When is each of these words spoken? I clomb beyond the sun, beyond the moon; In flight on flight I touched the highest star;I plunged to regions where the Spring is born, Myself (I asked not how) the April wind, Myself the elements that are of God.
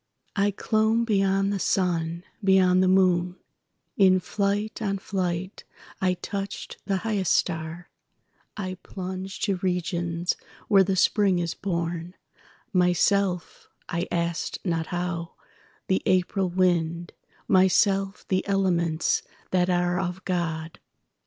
I 0.35 0.49
clomb 0.49 1.03
beyond 1.05 1.53
the 1.53 1.59
sun, 1.59 2.23
beyond 2.43 2.81
the 2.81 2.87
moon; 2.87 3.35
In 3.97 4.19
flight 4.19 4.81
on 4.81 4.97
flight 4.97 5.63
I 6.01 6.15
touched 6.15 6.79
the 6.87 6.97
highest 7.05 7.31
star;I 7.33 8.77
plunged 8.81 9.43
to 9.43 9.57
regions 9.57 10.35
where 10.67 10.83
the 10.83 10.95
Spring 10.95 11.37
is 11.37 11.53
born, 11.53 12.15
Myself 12.73 13.69
(I 13.89 14.07
asked 14.11 14.57
not 14.65 14.87
how) 14.87 15.35
the 15.85 16.01
April 16.07 16.49
wind, 16.49 17.13
Myself 17.47 18.27
the 18.27 18.43
elements 18.47 19.21
that 19.51 19.69
are 19.69 19.99
of 19.99 20.25
God. 20.25 20.79